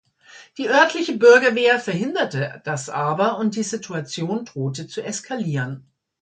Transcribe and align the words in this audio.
Die 0.57 0.67
örtliche 0.67 1.15
Bürgerwehr 1.15 1.79
verhinderte 1.79 2.59
das 2.65 2.89
aber 2.89 3.37
und 3.37 3.55
die 3.55 3.61
Situation 3.61 4.45
drohte 4.45 4.87
zu 4.87 5.03
eskalieren. 5.03 5.85